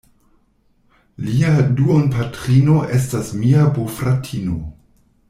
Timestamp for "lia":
1.25-1.51